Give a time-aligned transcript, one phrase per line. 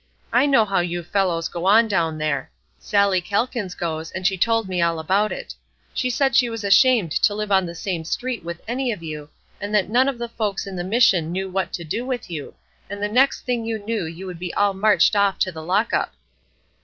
[0.33, 2.49] I know how you fellows go on down there.
[2.79, 5.53] Sallie Calkins goes, and she told me all about it.
[5.93, 9.03] She said that she was ashamed to live on the same street with any of
[9.03, 9.29] you,
[9.61, 12.55] and that none of the folks in the Mission knew what to do with you,
[12.89, 16.15] and the next thing you knew you would all be marched off to the lockup."